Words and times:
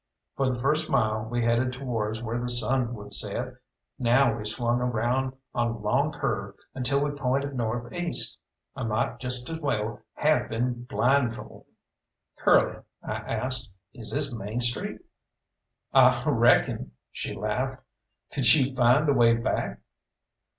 For 0.35 0.49
the 0.49 0.57
first 0.57 0.89
mile 0.89 1.25
we 1.25 1.45
headed 1.45 1.71
towards 1.71 2.23
where 2.23 2.39
the 2.41 2.49
sun 2.49 2.95
would 2.95 3.13
set, 3.13 3.53
now 3.99 4.35
we 4.35 4.45
swung 4.45 4.81
around 4.81 5.33
on 5.53 5.67
a 5.67 5.77
long 5.77 6.11
curve 6.11 6.55
until 6.73 7.03
we 7.03 7.11
pointed 7.11 7.53
north 7.53 7.93
east. 7.93 8.39
I 8.75 8.81
might 8.81 9.19
just 9.19 9.47
as 9.51 9.59
well 9.59 10.01
have 10.13 10.49
been 10.49 10.85
blindfold. 10.85 11.65
"Curly," 12.39 12.81
I 13.03 13.13
asked, 13.35 13.69
"is 13.93 14.09
this 14.11 14.35
Main 14.35 14.59
Street?" 14.59 15.01
"I 15.93 16.19
reckon," 16.27 16.93
she 17.11 17.35
laughed. 17.35 17.79
"Could 18.33 18.51
you 18.55 18.75
find 18.75 19.07
the 19.07 19.13
way 19.13 19.35
back?" 19.35 19.81